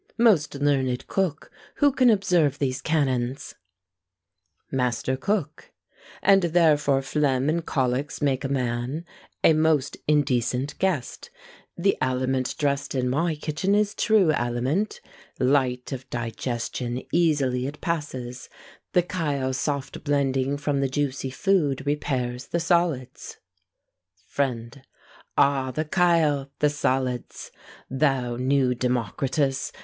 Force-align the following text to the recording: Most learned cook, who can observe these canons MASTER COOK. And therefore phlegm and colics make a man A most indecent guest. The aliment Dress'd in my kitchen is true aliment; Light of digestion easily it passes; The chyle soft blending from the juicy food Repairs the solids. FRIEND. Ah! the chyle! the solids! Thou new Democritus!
Most 0.17 0.55
learned 0.55 1.05
cook, 1.05 1.51
who 1.75 1.91
can 1.91 2.09
observe 2.09 2.57
these 2.57 2.81
canons 2.81 3.53
MASTER 4.71 5.15
COOK. 5.15 5.71
And 6.23 6.41
therefore 6.41 7.03
phlegm 7.03 7.47
and 7.49 7.63
colics 7.63 8.19
make 8.19 8.43
a 8.43 8.47
man 8.49 9.05
A 9.43 9.53
most 9.53 9.97
indecent 10.07 10.75
guest. 10.79 11.29
The 11.77 11.95
aliment 12.01 12.55
Dress'd 12.57 12.95
in 12.95 13.09
my 13.11 13.35
kitchen 13.35 13.75
is 13.75 13.93
true 13.93 14.31
aliment; 14.31 15.01
Light 15.39 15.91
of 15.91 16.09
digestion 16.09 17.03
easily 17.11 17.67
it 17.67 17.79
passes; 17.79 18.49
The 18.93 19.03
chyle 19.03 19.53
soft 19.53 20.03
blending 20.03 20.57
from 20.57 20.79
the 20.79 20.89
juicy 20.89 21.29
food 21.29 21.85
Repairs 21.85 22.47
the 22.47 22.59
solids. 22.59 23.37
FRIEND. 24.29 24.81
Ah! 25.37 25.69
the 25.69 25.85
chyle! 25.85 26.49
the 26.57 26.71
solids! 26.71 27.51
Thou 27.87 28.35
new 28.37 28.73
Democritus! 28.73 29.71